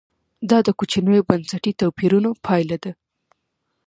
دا 0.49 0.57
د 0.67 0.69
کوچنیو 0.79 1.27
بنسټي 1.29 1.71
توپیرونو 1.79 2.29
پایله 2.45 2.77
وه. 2.83 2.91